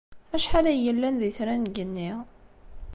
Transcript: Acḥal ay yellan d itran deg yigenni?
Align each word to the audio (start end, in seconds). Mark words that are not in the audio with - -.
Acḥal 0.35 0.65
ay 0.71 0.79
yellan 0.85 1.15
d 1.21 1.23
itran 1.29 1.61
deg 1.65 1.73
yigenni? 1.73 2.11